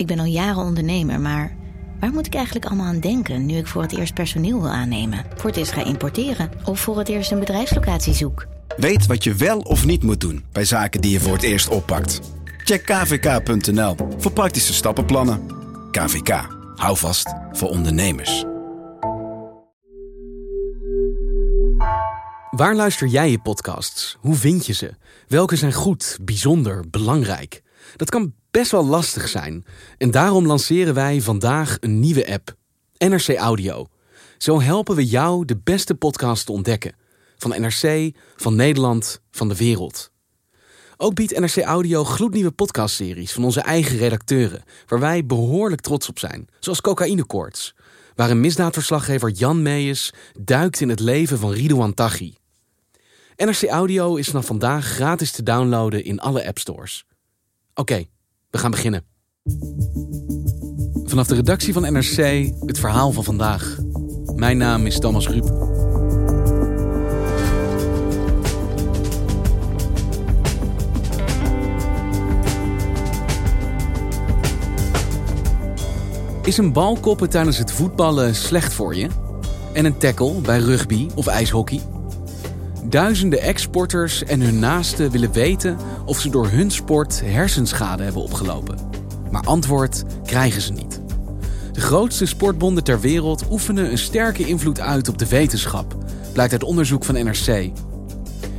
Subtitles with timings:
[0.00, 1.56] Ik ben al jaren ondernemer, maar
[2.00, 5.24] waar moet ik eigenlijk allemaal aan denken nu ik voor het eerst personeel wil aannemen,
[5.36, 8.46] voor het eerst ga importeren of voor het eerst een bedrijfslocatie zoek?
[8.76, 11.68] Weet wat je wel of niet moet doen bij zaken die je voor het eerst
[11.68, 12.20] oppakt.
[12.64, 15.40] Check kvk.nl voor praktische stappenplannen.
[15.90, 18.44] KVK, hou vast voor ondernemers.
[22.50, 24.16] Waar luister jij je podcasts?
[24.20, 24.94] Hoe vind je ze?
[25.28, 27.62] Welke zijn goed, bijzonder, belangrijk?
[27.96, 29.64] Dat kan best wel lastig zijn.
[29.98, 32.56] En daarom lanceren wij vandaag een nieuwe app.
[32.98, 33.86] NRC Audio.
[34.38, 36.94] Zo helpen we jou de beste podcast te ontdekken.
[37.36, 40.10] Van NRC, van Nederland, van de wereld.
[40.96, 46.18] Ook biedt NRC Audio gloednieuwe podcastseries van onze eigen redacteuren, waar wij behoorlijk trots op
[46.18, 47.74] zijn, zoals Cocaïnekoorts,
[48.14, 52.34] waar een misdaadverslaggever Jan Meijers duikt in het leven van Ridouan Taghi.
[53.36, 57.04] NRC Audio is vanaf vandaag gratis te downloaden in alle appstores.
[57.80, 58.04] Oké,
[58.50, 59.04] we gaan beginnen.
[61.04, 63.78] Vanaf de redactie van NRC het verhaal van vandaag.
[64.34, 65.44] Mijn naam is Thomas Ruip.
[76.42, 79.08] Is een bal koppen tijdens het voetballen slecht voor je?
[79.72, 81.80] En een tackle bij rugby of ijshockey?
[82.84, 88.78] Duizenden exporters en hun naasten willen weten of ze door hun sport hersenschade hebben opgelopen.
[89.30, 91.00] Maar antwoord krijgen ze niet.
[91.72, 95.96] De grootste sportbonden ter wereld oefenen een sterke invloed uit op de wetenschap,
[96.32, 97.70] blijkt uit onderzoek van NRC.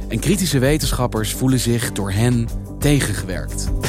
[0.07, 2.47] En kritische wetenschappers voelen zich door hen
[2.79, 3.80] tegengewerkt.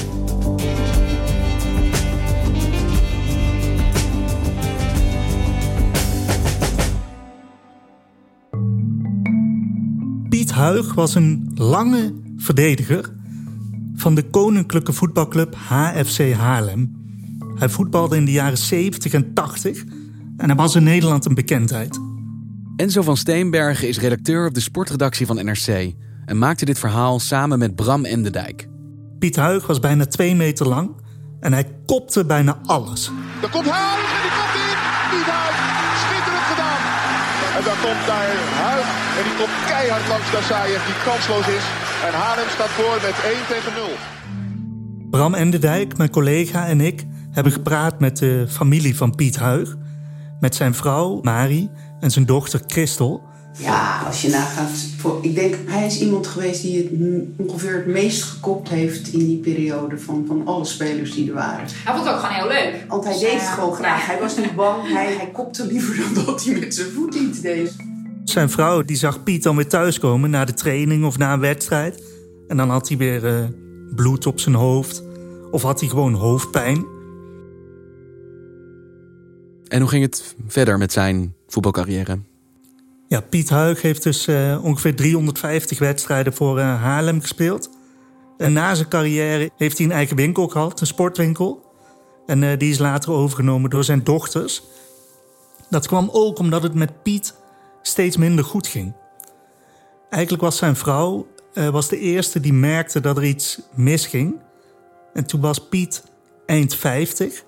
[10.62, 13.12] Huig was een lange verdediger
[13.94, 17.04] van de koninklijke voetbalclub HFC Haarlem.
[17.54, 19.84] Hij voetbalde in de jaren 70 en 80
[20.36, 22.00] en hij was in Nederland een bekendheid.
[22.76, 25.92] Enzo van Steenbergen is redacteur op de sportredactie van NRC
[26.24, 28.68] en maakte dit verhaal samen met Bram Endendijk.
[29.18, 30.90] Piet Huig was bijna twee meter lang
[31.40, 33.10] en hij kopte bijna alles.
[33.40, 35.18] Daar komt Huig en die komt in.
[35.18, 35.61] Piet Huig.
[37.62, 38.28] En dan komt daar
[38.66, 41.66] Huig en die komt keihard langs Dassayev die kansloos is.
[42.06, 43.88] En Haarlem staat voor met 1 tegen 0.
[45.10, 49.76] Bram Endendijk, mijn collega en ik hebben gepraat met de familie van Piet Huig.
[50.40, 51.70] Met zijn vrouw Mari
[52.00, 53.22] en zijn dochter Christel.
[53.58, 54.70] Ja, als je nagaat.
[54.98, 56.90] Voor, ik denk, hij is iemand geweest die het
[57.36, 61.66] ongeveer het meest gekopt heeft in die periode van, van alle spelers die er waren.
[61.68, 62.84] Hij vond het ook gewoon heel leuk.
[62.88, 64.00] Want hij Dus, deed eh, het gewoon graag.
[64.00, 64.06] ja.
[64.12, 64.88] Hij was niet bang.
[64.92, 67.76] Hij, hij kopte liever dan dat hij met zijn voet iets deed.
[68.24, 72.02] Zijn vrouw die zag Piet dan weer thuiskomen na de training of na een wedstrijd.
[72.48, 73.44] En dan had hij weer eh,
[73.94, 75.02] bloed op zijn hoofd.
[75.50, 76.84] Of had hij gewoon hoofdpijn.
[79.68, 82.18] En hoe ging het verder met zijn voetbalcarrière?
[83.12, 87.70] Ja, Piet Huig heeft dus eh, ongeveer 350 wedstrijden voor eh, Haarlem gespeeld.
[88.36, 91.72] En na zijn carrière heeft hij een eigen winkel gehad, een sportwinkel.
[92.26, 94.62] En eh, die is later overgenomen door zijn dochters.
[95.70, 97.34] Dat kwam ook omdat het met Piet
[97.82, 98.94] steeds minder goed ging.
[100.10, 104.40] Eigenlijk was zijn vrouw was de eerste die merkte dat er iets misging.
[105.12, 106.04] En toen was Piet
[106.46, 107.44] eind 50.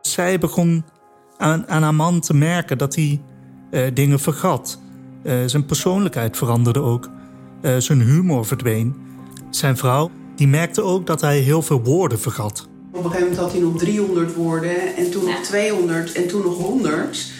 [0.00, 0.84] Zij begon
[1.36, 3.22] aan, aan haar man te merken dat hij
[3.74, 4.78] eh, dingen vergat.
[5.22, 7.08] Eh, zijn persoonlijkheid veranderde ook.
[7.60, 8.94] Eh, zijn humor verdween.
[9.50, 12.68] Zijn vrouw die merkte ook dat hij heel veel woorden vergat.
[12.92, 14.96] Op een gegeven moment had hij nog 300 woorden.
[14.96, 17.32] En toen nog 200 en toen nog 100.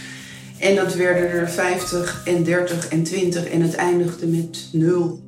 [0.58, 3.44] En dat werden er 50 en 30 en 20.
[3.44, 5.22] En het eindigde met 0.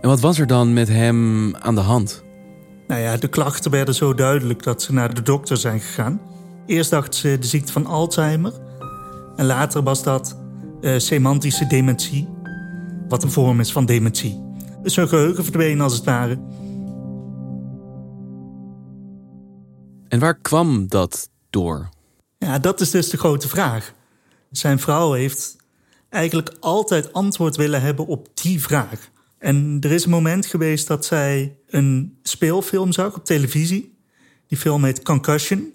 [0.00, 2.24] En wat was er dan met hem aan de hand?
[2.86, 6.20] Nou ja, de klachten werden zo duidelijk dat ze naar de dokter zijn gegaan.
[6.66, 8.52] Eerst dacht ze de ziekte van Alzheimer.
[9.40, 10.36] En later was dat
[10.80, 12.28] eh, semantische dementie.
[13.08, 14.40] Wat een vorm is van dementie.
[14.82, 16.38] Dus zijn geheugen verdween als het ware.
[20.08, 21.88] En waar kwam dat door?
[22.38, 23.94] Ja, dat is dus de grote vraag.
[24.50, 25.56] Zijn vrouw heeft
[26.08, 29.10] eigenlijk altijd antwoord willen hebben op die vraag.
[29.38, 33.98] En er is een moment geweest dat zij een speelfilm zag op televisie.
[34.46, 35.72] Die film heet Concussion.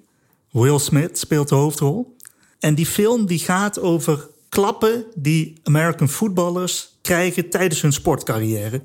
[0.51, 2.15] Will Smith speelt de hoofdrol.
[2.59, 8.81] En die film die gaat over klappen die American footballers krijgen tijdens hun sportcarrière.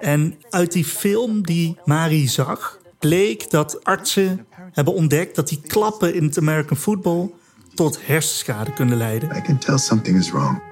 [0.00, 6.14] En uit die film die Mari zag, bleek dat artsen hebben ontdekt dat die klappen
[6.14, 7.30] in het American football
[7.74, 9.36] tot hersenschade kunnen leiden.
[9.36, 10.62] I can tell something is wrong.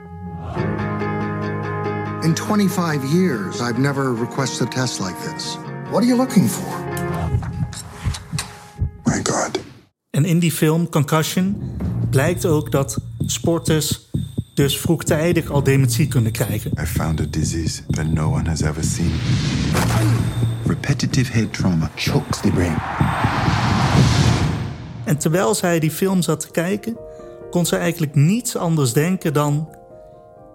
[2.23, 5.56] In 25 years, I've never requested a test like this.
[5.91, 6.85] What are you looking for?
[9.05, 9.61] My God.
[10.11, 11.56] En in die film Concussion
[12.12, 14.09] blijkt ook dat sporters
[14.55, 16.70] dus vroegtijdig al dementie kunnen krijgen.
[16.81, 19.12] I found a disease that no one has ever seen.
[20.67, 22.76] Repetitive head trauma chokes the brain.
[25.05, 26.97] En terwijl zij die film zat te kijken,
[27.50, 29.69] kon ze eigenlijk niets anders denken dan: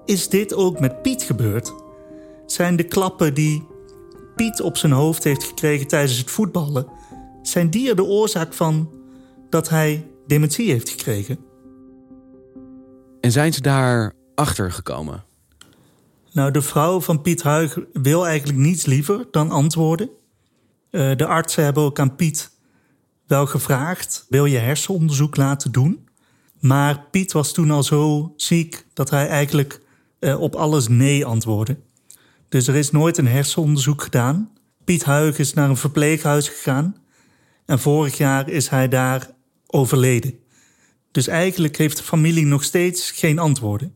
[0.05, 1.73] is dit ook met Piet gebeurd?
[2.45, 3.67] Zijn de klappen die
[4.35, 6.87] Piet op zijn hoofd heeft gekregen tijdens het voetballen,
[7.41, 8.89] zijn die er de oorzaak van
[9.49, 11.46] dat hij dementie heeft gekregen?
[13.21, 15.23] En zijn ze daar achter gekomen?
[16.31, 20.09] Nou, de vrouw van Piet Huig wil eigenlijk niets liever dan antwoorden.
[20.91, 22.51] Uh, de artsen hebben ook aan Piet
[23.27, 26.07] wel gevraagd: wil je hersenonderzoek laten doen?
[26.59, 29.81] Maar Piet was toen al zo ziek dat hij eigenlijk
[30.19, 31.77] uh, op alles nee antwoordde.
[32.49, 34.51] Dus er is nooit een hersenonderzoek gedaan.
[34.83, 36.95] Piet Huig is naar een verpleeghuis gegaan
[37.65, 39.29] en vorig jaar is hij daar
[39.67, 40.39] overleden.
[41.11, 43.95] Dus eigenlijk heeft de familie nog steeds geen antwoorden.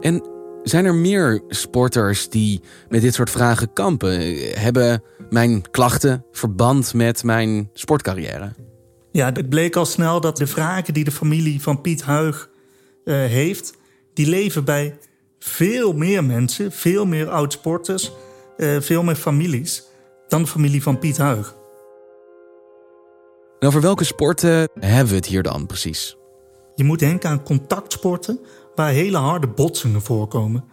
[0.00, 0.22] En
[0.62, 4.36] zijn er meer sporters die met dit soort vragen kampen?
[4.58, 8.52] Hebben mijn klachten verband met mijn sportcarrière?
[9.12, 12.50] Ja, het bleek al snel dat de vragen die de familie van Piet Huig
[13.04, 13.74] uh, heeft,
[14.14, 14.98] die leven bij
[15.38, 18.12] veel meer mensen, veel meer oud-sporters,
[18.56, 19.84] uh, veel meer families
[20.28, 21.54] dan de familie van Piet Huig.
[23.58, 26.16] En over welke sporten hebben we het hier dan precies?
[26.74, 28.40] Je moet denken aan contactsporten
[28.74, 30.64] waar hele harde botsingen voorkomen.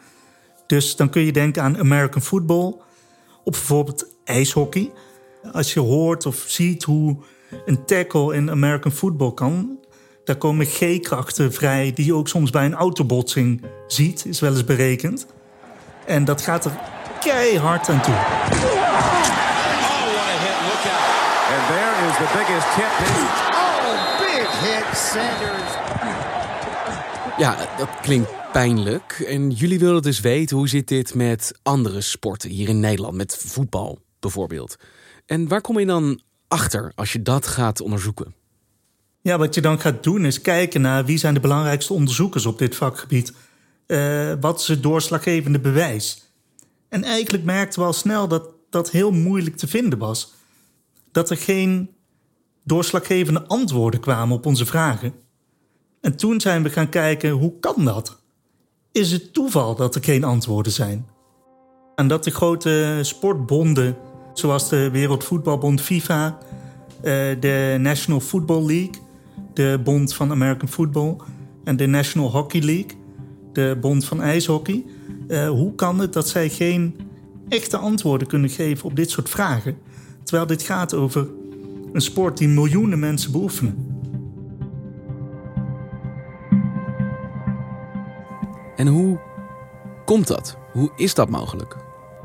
[0.67, 2.75] Dus dan kun je denken aan American football
[3.43, 4.91] of bijvoorbeeld ijshockey.
[5.51, 7.17] Als je hoort of ziet hoe
[7.65, 9.79] een tackle in American football kan,
[10.23, 14.63] daar komen G-krachten vrij die je ook soms bij een autobotsing ziet, is wel eens
[14.63, 15.25] berekend.
[16.05, 16.71] En dat gaat er
[17.19, 18.15] keihard aan toe.
[21.53, 22.93] And there is the biggest hit.
[23.53, 25.71] Oh, big hit, Sanders.
[27.37, 29.23] Ja, dat klinkt pijnlijk.
[29.27, 33.37] En jullie willen dus weten hoe zit dit met andere sporten hier in Nederland, met
[33.37, 34.75] voetbal bijvoorbeeld.
[35.25, 38.33] En waar kom je dan achter als je dat gaat onderzoeken?
[39.21, 42.57] Ja, wat je dan gaat doen is kijken naar wie zijn de belangrijkste onderzoekers op
[42.57, 43.33] dit vakgebied.
[43.87, 46.23] Uh, wat is het doorslaggevende bewijs?
[46.89, 50.33] En eigenlijk merkten we al snel dat dat heel moeilijk te vinden was.
[51.11, 51.92] Dat er geen
[52.63, 55.13] doorslaggevende antwoorden kwamen op onze vragen.
[56.01, 58.21] En toen zijn we gaan kijken, hoe kan dat?
[58.91, 61.07] Is het toeval dat er geen antwoorden zijn?
[61.95, 63.97] En dat de grote sportbonden,
[64.33, 66.37] zoals de Wereldvoetbalbond FIFA,
[67.01, 69.01] eh, de National Football League,
[69.53, 71.15] de Bond van American Football
[71.63, 72.97] en de National Hockey League,
[73.53, 74.85] de Bond van IJshockey,
[75.27, 76.95] uh, hoe kan het dat zij geen
[77.49, 79.77] echte antwoorden kunnen geven op dit soort vragen?
[80.23, 81.27] Terwijl dit gaat over
[81.93, 84.01] een sport die miljoenen mensen beoefenen.
[88.75, 89.19] En hoe
[90.05, 90.57] komt dat?
[90.71, 91.77] Hoe is dat mogelijk?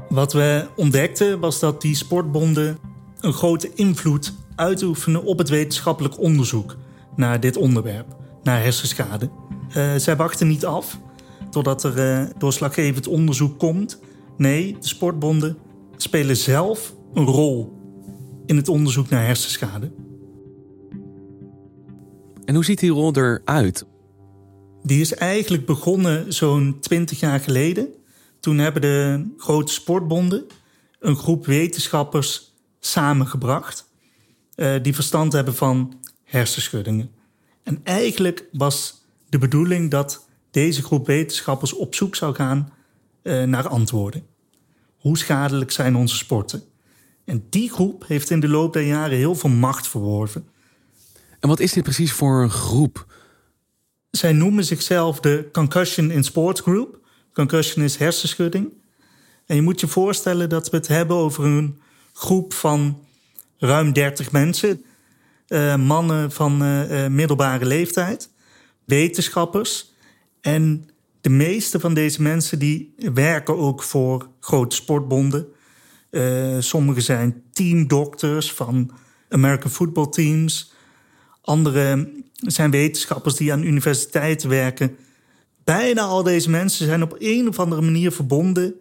[0.09, 2.79] Wat we ontdekten was dat die sportbonden
[3.21, 6.77] een grote invloed uitoefenen op het wetenschappelijk onderzoek
[7.17, 9.31] naar dit onderwerp, naar hersenschade.
[9.77, 10.99] Uh, zij wachten niet af
[11.51, 14.01] totdat er uh, doorslaggevend onderzoek komt.
[14.37, 15.59] Nee, de sportbonden
[15.97, 17.78] spelen zelf een rol
[18.49, 19.91] in het onderzoek naar hersenschade.
[22.45, 23.87] En hoe ziet die rol eruit?
[24.83, 27.89] Die is eigenlijk begonnen zo'n 20 jaar geleden.
[28.41, 30.47] Toen hebben de grote sportbonden
[31.01, 33.91] een groep wetenschappers samengebracht.
[34.57, 37.11] Uh, die verstand hebben van hersenschuddingen.
[37.63, 42.73] En eigenlijk was de bedoeling dat deze groep wetenschappers op zoek zou gaan
[43.23, 44.27] uh, naar antwoorden.
[44.97, 46.63] Hoe schadelijk zijn onze sporten?
[47.29, 50.49] En die groep heeft in de loop der jaren heel veel macht verworven.
[51.41, 53.07] En wat is dit precies voor een groep?
[54.11, 56.99] Zij noemen zichzelf de Concussion in Sports Group.
[57.33, 58.73] Concussion is hersenschudding.
[59.47, 61.81] En je moet je voorstellen dat we het hebben over een
[62.13, 63.05] groep van
[63.59, 64.85] ruim 30 mensen.
[65.49, 68.31] Uh, mannen van uh, middelbare leeftijd,
[68.85, 69.93] wetenschappers.
[70.41, 75.47] En De meeste van deze mensen die werken ook voor grote sportbonden.
[76.11, 78.91] Uh, sommigen zijn teamdokters van
[79.29, 80.73] American football teams.
[81.41, 84.97] Andere zijn wetenschappers die aan universiteiten werken.
[85.65, 88.75] Bijna al deze mensen zijn op een of andere manier verbonden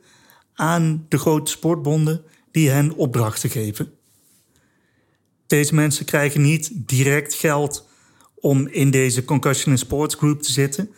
[0.53, 3.91] aan de grote sportbonden die hen opdrachten geven.
[5.47, 7.87] Deze mensen krijgen niet direct geld
[8.35, 10.89] om in deze Concussion Sports Group te zitten,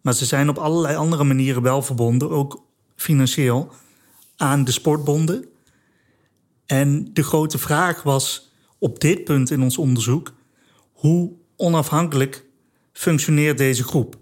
[0.00, 2.62] maar ze zijn op allerlei andere manieren wel verbonden, ook
[2.96, 3.72] financieel,
[4.36, 5.44] aan de sportbonden.
[6.68, 10.32] En de grote vraag was op dit punt in ons onderzoek:
[10.92, 12.44] hoe onafhankelijk
[12.92, 14.16] functioneert deze groep?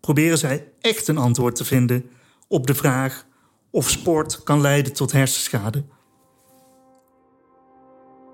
[0.00, 2.10] Proberen zij echt een antwoord te vinden
[2.48, 3.26] op de vraag
[3.70, 5.84] of sport kan leiden tot hersenschade?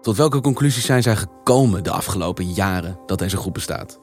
[0.02, 4.00] Tot welke conclusies zijn zij gekomen de afgelopen jaren dat deze groep bestaat?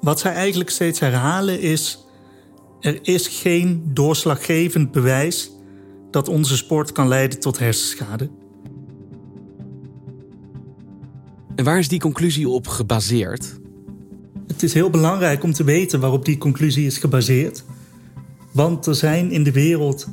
[0.00, 2.06] Wat zij eigenlijk steeds herhalen is:
[2.80, 5.50] er is geen doorslaggevend bewijs
[6.10, 8.30] dat onze sport kan leiden tot hersenschade.
[11.64, 13.58] Waar is die conclusie op gebaseerd?
[14.46, 17.64] Het is heel belangrijk om te weten waarop die conclusie is gebaseerd.
[18.52, 20.08] Want er zijn in de wereld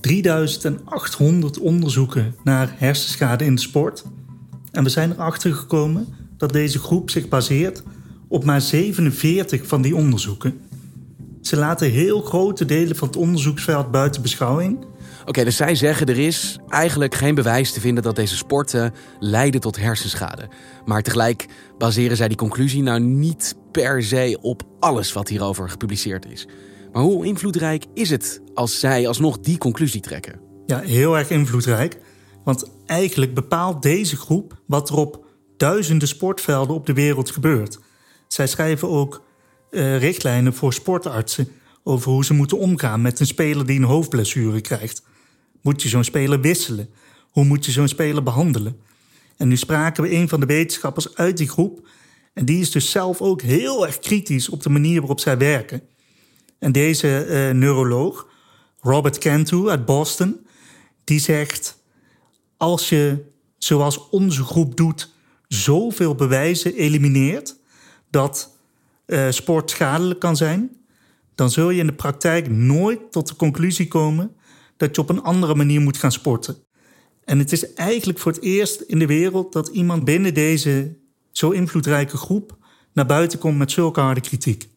[0.00, 4.04] 3800 onderzoeken naar hersenschade in de sport.
[4.70, 7.82] En we zijn erachter gekomen dat deze groep zich baseert
[8.28, 10.60] op maar 47 van die onderzoeken.
[11.40, 14.84] Ze laten heel grote delen van het onderzoeksveld buiten beschouwing.
[15.26, 19.60] Oké, dus zij zeggen er is eigenlijk geen bewijs te vinden dat deze sporten leiden
[19.60, 20.48] tot hersenschade.
[20.84, 21.46] Maar tegelijk
[21.78, 26.46] baseren zij die conclusie nou niet per se op alles wat hierover gepubliceerd is.
[26.92, 30.40] Maar hoe invloedrijk is het als zij alsnog die conclusie trekken?
[30.66, 31.98] Ja, heel erg invloedrijk.
[32.44, 35.24] Want eigenlijk bepaalt deze groep wat er op
[35.56, 37.78] duizenden sportvelden op de wereld gebeurt.
[38.28, 39.22] Zij schrijven ook
[39.70, 41.48] uh, richtlijnen voor sportartsen
[41.82, 45.02] over hoe ze moeten omgaan met een speler die een hoofdblessure krijgt.
[45.66, 46.90] Moet je zo'n speler wisselen?
[47.30, 48.80] Hoe moet je zo'n speler behandelen?
[49.36, 51.88] En nu spraken we een van de wetenschappers uit die groep.
[52.34, 55.82] En die is dus zelf ook heel erg kritisch op de manier waarop zij werken.
[56.58, 58.28] En deze uh, neuroloog,
[58.80, 60.46] Robert Cantu uit Boston,
[61.04, 61.82] die zegt:
[62.56, 63.24] Als je,
[63.58, 65.12] zoals onze groep doet,
[65.48, 67.56] zoveel bewijzen elimineert
[68.10, 68.56] dat
[69.06, 70.76] uh, sport schadelijk kan zijn,
[71.34, 74.35] dan zul je in de praktijk nooit tot de conclusie komen
[74.76, 76.56] dat je op een andere manier moet gaan sporten.
[77.24, 80.96] En het is eigenlijk voor het eerst in de wereld dat iemand binnen deze
[81.32, 82.56] zo invloedrijke groep
[82.92, 84.68] naar buiten komt met zulke harde kritiek.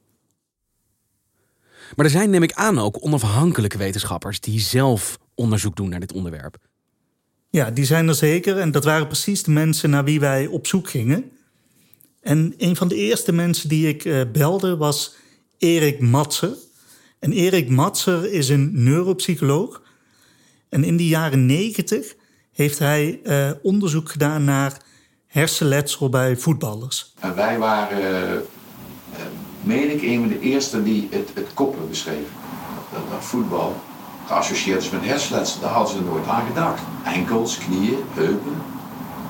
[1.95, 6.13] Maar er zijn, neem ik aan, ook onafhankelijke wetenschappers die zelf onderzoek doen naar dit
[6.13, 6.57] onderwerp.
[7.49, 8.57] Ja, die zijn er zeker.
[8.57, 11.31] En dat waren precies de mensen naar wie wij op zoek gingen.
[12.21, 15.15] En een van de eerste mensen die ik uh, belde was
[15.57, 16.53] Erik Matser.
[17.19, 19.81] En Erik Matser is een neuropsycholoog.
[20.69, 22.15] En in de jaren negentig
[22.51, 24.81] heeft hij uh, onderzoek gedaan naar
[25.25, 27.13] hersenletsel bij voetballers.
[27.19, 27.99] En wij waren,
[28.31, 28.39] uh,
[29.63, 32.31] meen ik, een van de eerste die het, het koppelen beschreven.
[32.93, 33.75] Dat, dat voetbal
[34.27, 35.61] geassocieerd is met hersenletsel.
[35.61, 36.81] Daar hadden ze nooit aan gedacht.
[37.05, 38.53] Enkels, knieën, heupen.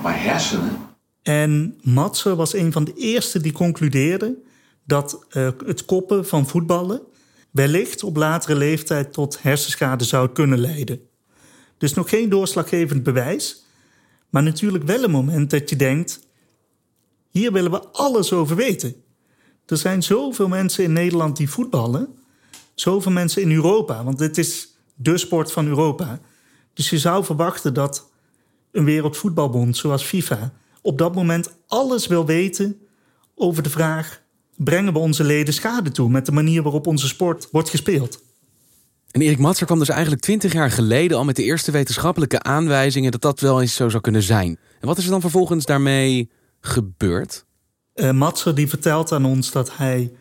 [0.01, 0.77] Maar hersenen.
[1.21, 4.37] En Matser was een van de eerste die concludeerde
[4.85, 7.01] dat uh, het koppen van voetballen
[7.51, 11.08] wellicht op latere leeftijd tot hersenschade zou kunnen leiden.
[11.79, 13.65] Dus nog geen doorslaggevend bewijs,
[14.29, 16.19] maar natuurlijk wel een moment dat je denkt:
[17.29, 18.95] hier willen we alles over weten.
[19.65, 22.07] Er zijn zoveel mensen in Nederland die voetballen,
[22.73, 26.19] zoveel mensen in Europa, want dit is de sport van Europa.
[26.73, 28.11] Dus je zou verwachten dat
[28.71, 32.79] een wereldvoetbalbond zoals FIFA op dat moment alles wil weten
[33.35, 34.21] over de vraag:
[34.55, 38.23] brengen we onze leden schade toe met de manier waarop onze sport wordt gespeeld?
[39.11, 43.11] En Erik Matser kwam dus eigenlijk twintig jaar geleden al met de eerste wetenschappelijke aanwijzingen
[43.11, 44.59] dat dat wel eens zo zou kunnen zijn.
[44.79, 46.29] En wat is er dan vervolgens daarmee
[46.61, 47.45] gebeurd?
[47.95, 50.11] Uh, Matser die vertelt aan ons dat hij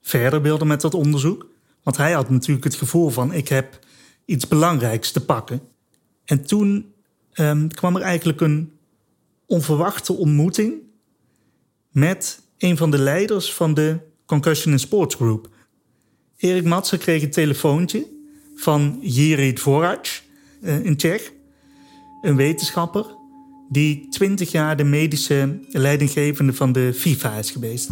[0.00, 1.46] verder wilde met dat onderzoek.
[1.82, 3.78] Want hij had natuurlijk het gevoel van ik heb
[4.24, 5.60] iets belangrijks te pakken.
[6.24, 6.94] En toen
[7.34, 8.72] um, kwam er eigenlijk een
[9.46, 10.74] onverwachte ontmoeting
[11.90, 15.48] met een van de leiders van de Concussion and Sports Group.
[16.36, 18.14] Erik Matser kreeg een telefoontje
[18.56, 20.22] van Jiri Dvorac,
[20.62, 21.32] eh, een Tsjech,
[22.22, 23.06] een wetenschapper
[23.68, 27.90] die twintig jaar de medische leidinggevende van de FIFA is geweest.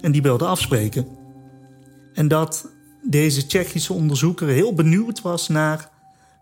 [0.00, 1.06] En die wilde afspreken.
[2.14, 2.70] En dat
[3.02, 5.90] deze Tsjechische onderzoeker heel benieuwd was naar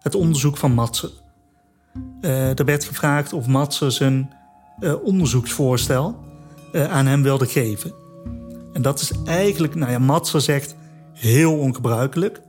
[0.01, 1.11] het onderzoek van Matser.
[2.21, 4.33] Uh, er werd gevraagd of Matser zijn
[4.81, 6.27] uh, onderzoeksvoorstel
[6.73, 7.93] aan hem wilde geven.
[8.73, 10.77] En dat is eigenlijk, nou ja, Matser zegt
[11.13, 12.41] heel ongebruikelijk.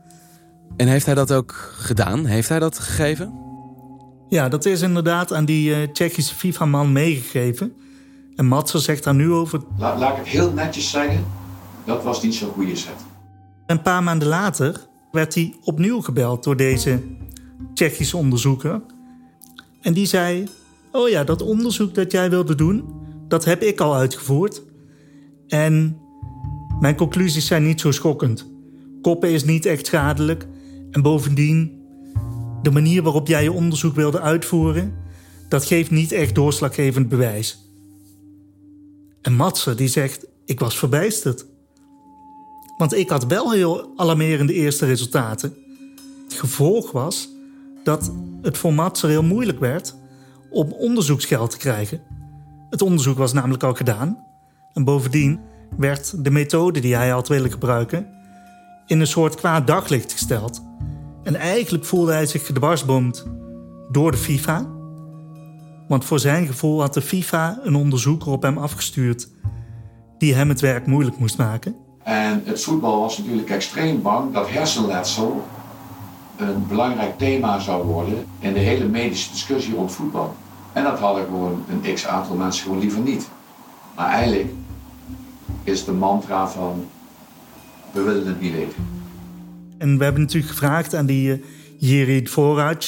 [0.80, 2.26] En heeft hij dat ook gedaan?
[2.26, 3.34] Heeft hij dat gegeven?
[4.30, 7.74] Ja, dat is inderdaad aan die uh, Tsjechische FIFA-man meegegeven.
[8.36, 9.62] En Matser zegt daar nu over...
[9.78, 11.26] laat ik het heel netjes zeggen,
[11.86, 12.94] dat was niet zo'n goede set.
[13.66, 17.02] Een paar maanden later werd hij opnieuw gebeld door deze
[17.74, 18.82] Tsjechische onderzoeker.
[19.82, 20.48] En die zei:
[20.92, 22.84] Oh ja, dat onderzoek dat jij wilde doen,
[23.28, 24.62] dat heb ik al uitgevoerd.
[25.48, 25.98] En
[26.80, 28.52] mijn conclusies zijn niet zo schokkend.
[29.02, 30.48] Koppen is niet echt schadelijk.
[30.92, 31.82] En bovendien,
[32.62, 34.94] de manier waarop jij je onderzoek wilde uitvoeren,
[35.48, 37.68] dat geeft niet echt doorslaggevend bewijs.
[39.22, 41.46] En Matze die zegt: Ik was verbijsterd.
[42.78, 45.54] Want ik had wel heel alarmerende eerste resultaten.
[46.24, 47.30] Het gevolg was
[47.84, 49.96] dat het voor Matser heel moeilijk werd
[50.50, 52.02] om onderzoeksgeld te krijgen.
[52.70, 54.24] Het onderzoek was namelijk al gedaan.
[54.74, 55.40] En bovendien
[55.78, 58.08] werd de methode die hij had willen gebruiken
[58.86, 60.62] in een soort kwaad daglicht gesteld.
[61.30, 63.26] En eigenlijk voelde hij zich gedwarsboomd
[63.92, 64.66] door de FIFA.
[65.88, 69.30] Want voor zijn gevoel had de FIFA een onderzoeker op hem afgestuurd
[70.18, 71.76] die hem het werk moeilijk moest maken.
[72.04, 75.46] En het voetbal was natuurlijk extreem bang dat hersenletsel
[76.38, 80.36] een belangrijk thema zou worden in de hele medische discussie rond voetbal.
[80.74, 83.30] En dat hadden gewoon een x aantal mensen gewoon liever niet.
[83.96, 84.54] Maar eigenlijk
[85.64, 86.86] is de mantra van
[87.92, 88.99] we willen het niet weten.
[89.80, 91.44] En we hebben natuurlijk gevraagd aan die uh,
[91.78, 92.24] Jiri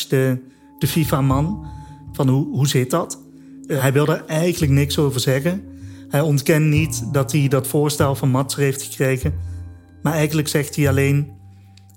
[0.10, 0.38] de,
[0.80, 1.68] de FIFA-man,
[2.12, 3.22] van hoe, hoe zit dat?
[3.68, 5.64] Uh, hij wilde eigenlijk niks over zeggen.
[6.10, 9.34] Hij ontkent niet dat hij dat voorstel van Matser heeft gekregen.
[10.02, 11.32] Maar eigenlijk zegt hij alleen: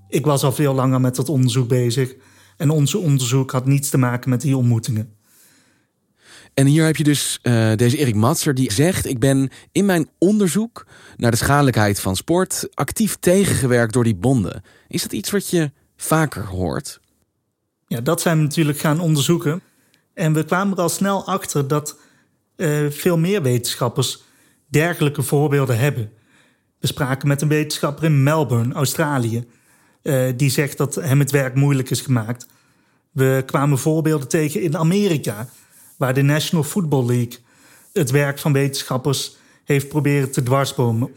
[0.09, 2.15] Ik was al veel langer met dat onderzoek bezig.
[2.57, 5.09] En onze onderzoek had niets te maken met die ontmoetingen.
[6.55, 10.09] En hier heb je dus uh, deze Erik Matser die zegt: Ik ben in mijn
[10.19, 14.63] onderzoek naar de schadelijkheid van sport actief tegengewerkt door die bonden.
[14.89, 17.01] Is dat iets wat je vaker hoort?
[17.87, 19.63] Ja, dat zijn we natuurlijk gaan onderzoeken.
[20.15, 21.99] En we kwamen er al snel achter dat
[22.57, 24.23] uh, veel meer wetenschappers
[24.67, 26.13] dergelijke voorbeelden hebben.
[26.79, 29.47] We spraken met een wetenschapper in Melbourne, Australië,
[30.03, 32.47] uh, die zegt dat hem het werk moeilijk is gemaakt.
[33.11, 35.49] We kwamen voorbeelden tegen in Amerika,
[35.97, 37.39] waar de National Football League
[37.93, 41.15] het werk van wetenschappers heeft proberen te dwarsbomen.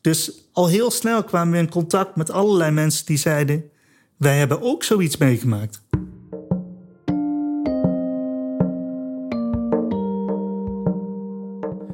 [0.00, 3.70] Dus al heel snel kwamen we in contact met allerlei mensen die zeiden:
[4.16, 5.82] Wij hebben ook zoiets meegemaakt.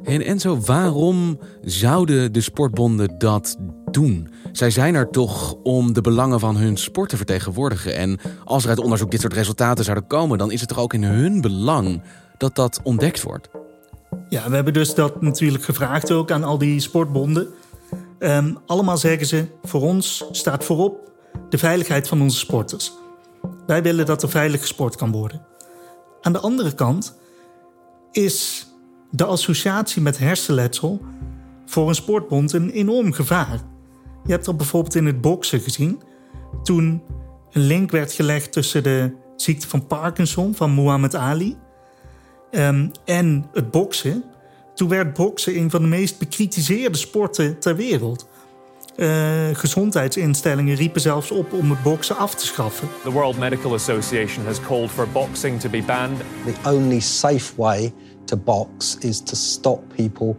[0.03, 3.57] En Enzo, waarom zouden de sportbonden dat
[3.93, 4.29] doen?
[4.51, 7.95] Zij zijn er toch om de belangen van hun sport te vertegenwoordigen.
[7.95, 10.93] En als er uit onderzoek dit soort resultaten zouden komen, dan is het toch ook
[10.93, 12.01] in hun belang
[12.37, 13.49] dat dat ontdekt wordt?
[14.29, 17.47] Ja, we hebben dus dat natuurlijk gevraagd ook aan al die sportbonden.
[18.19, 21.11] Um, allemaal zeggen ze: voor ons staat voorop
[21.49, 22.93] de veiligheid van onze sporters.
[23.65, 25.45] Wij willen dat er veilig gesport kan worden.
[26.21, 27.15] Aan de andere kant
[28.11, 28.67] is
[29.09, 31.01] de associatie met hersenletsel
[31.65, 33.61] voor een sportbond een enorm gevaar.
[34.25, 36.01] Je hebt dat bijvoorbeeld in het boksen gezien.
[36.63, 37.01] Toen
[37.51, 41.57] een link werd gelegd tussen de ziekte van Parkinson van Muhammad Ali
[42.51, 44.23] um, en het boksen.
[44.75, 48.27] Toen werd boksen een van de meest bekritiseerde sporten ter wereld.
[48.95, 52.87] Uh, gezondheidsinstellingen riepen zelfs op om het boksen af te schaffen.
[53.03, 56.17] The World Medical Association has called for boxing to be banned.
[56.45, 57.93] The only safe way
[58.25, 60.35] to box is to stop people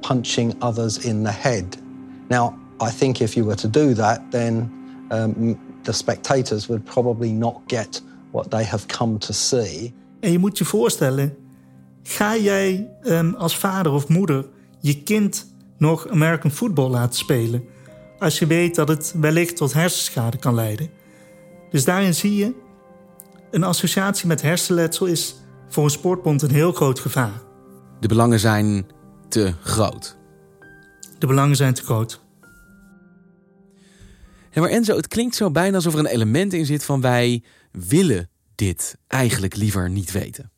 [0.00, 1.78] punching others in the head.
[2.28, 4.72] Now, I think if you were to do that, then
[5.10, 9.94] um, the spectators would probably not get what they have come to see.
[10.20, 11.36] En je moet je voorstellen,
[12.02, 14.46] ga jij um, als vader of moeder
[14.80, 15.46] je kind
[15.78, 17.64] nog American football laten spelen
[18.22, 20.90] als je weet dat het wellicht tot hersenschade kan leiden?
[21.70, 22.54] Dus daarin zie je,
[23.50, 25.34] een associatie met hersenletsel is
[25.68, 27.40] voor een sportbond een heel groot gevaar.
[28.00, 28.86] De belangen zijn
[29.28, 30.16] te groot.
[31.18, 32.21] De belangen zijn te groot.
[34.52, 37.42] Ja, maar Enzo, het klinkt zo bijna alsof er een element in zit van wij
[37.70, 40.50] willen dit eigenlijk liever niet weten.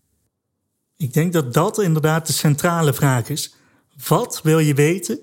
[0.96, 3.54] Ik denk dat dat inderdaad de centrale vraag is.
[4.09, 5.18] Wat wil je weten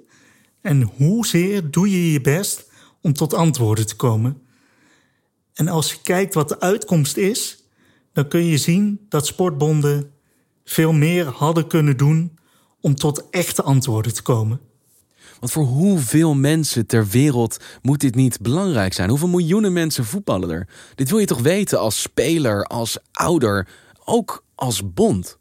[0.61, 2.69] en hoezeer doe je je best
[3.01, 4.41] om tot antwoorden te komen?
[5.53, 7.63] En als je kijkt wat de uitkomst is,
[8.13, 10.11] dan kun je zien dat sportbonden
[10.63, 12.37] veel meer hadden kunnen doen
[12.81, 14.59] om tot echte antwoorden te komen.
[15.41, 19.09] Want voor hoeveel mensen ter wereld moet dit niet belangrijk zijn?
[19.09, 20.67] Hoeveel miljoenen mensen voetballen er?
[20.95, 23.67] Dit wil je toch weten als speler, als ouder,
[24.05, 25.39] ook als bond?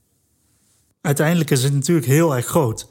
[1.01, 2.89] Uiteindelijk is het natuurlijk heel erg groot.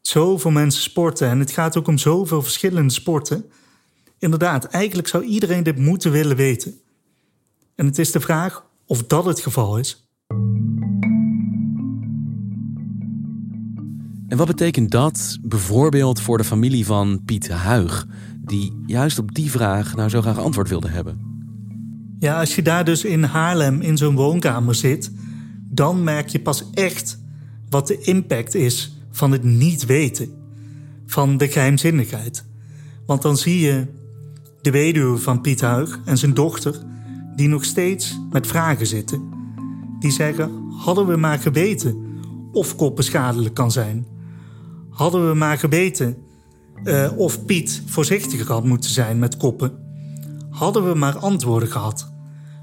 [0.00, 3.50] Zoveel mensen sporten en het gaat ook om zoveel verschillende sporten.
[4.18, 6.80] inderdaad, eigenlijk zou iedereen dit moeten willen weten.
[7.74, 10.08] En het is de vraag of dat het geval is.
[14.30, 18.06] En wat betekent dat bijvoorbeeld voor de familie van Piet Huig,
[18.40, 21.20] die juist op die vraag nou zo graag antwoord wilde hebben?
[22.18, 25.12] Ja, als je daar dus in Haarlem in zo'n woonkamer zit,
[25.68, 27.18] dan merk je pas echt
[27.68, 30.28] wat de impact is van het niet weten,
[31.06, 32.44] van de geheimzinnigheid.
[33.06, 33.86] Want dan zie je
[34.60, 36.74] de weduwe van Piet Huig en zijn dochter,
[37.36, 39.22] die nog steeds met vragen zitten.
[39.98, 41.96] Die zeggen: hadden we maar geweten
[42.52, 44.18] of koppen schadelijk kan zijn.
[44.90, 46.16] Hadden we maar geweten
[46.84, 49.72] uh, of Piet voorzichtiger had moeten zijn met koppen.
[50.50, 52.12] Hadden we maar antwoorden gehad.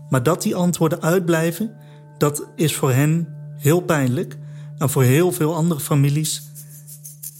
[0.10, 1.76] Maar dat die antwoorden uitblijven,
[2.18, 4.38] dat is voor hen heel pijnlijk.
[4.78, 6.44] En voor heel veel andere families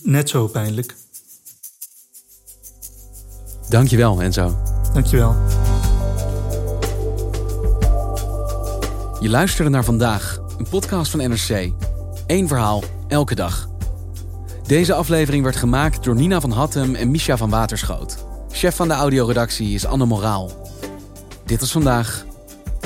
[0.04, 0.96] net zo pijnlijk.
[3.70, 4.58] Dankjewel, Enzo.
[4.94, 5.36] Dankjewel.
[9.20, 11.72] Je luisterde naar vandaag, een podcast van NRC.
[12.28, 13.68] Eén verhaal, elke dag.
[14.68, 18.26] Deze aflevering werd gemaakt door Nina van Hattem en Misha van Waterschoot.
[18.52, 20.52] Chef van de audioredactie is Anne Moraal.
[21.46, 22.26] Dit was vandaag,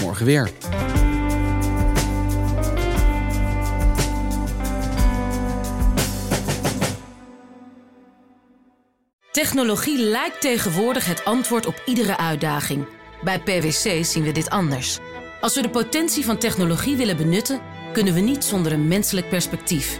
[0.01, 0.51] morgen weer.
[9.31, 12.85] Technologie lijkt tegenwoordig het antwoord op iedere uitdaging.
[13.23, 14.99] Bij PwC zien we dit anders.
[15.39, 17.61] Als we de potentie van technologie willen benutten,
[17.93, 19.99] kunnen we niet zonder een menselijk perspectief.